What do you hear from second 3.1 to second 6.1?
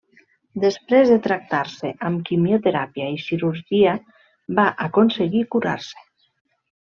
i cirurgia va aconseguir curar-se.